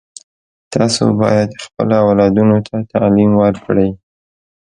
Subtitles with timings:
[0.73, 3.89] تاسو باید خپلو اولادونو ته تعلیم ورکړئ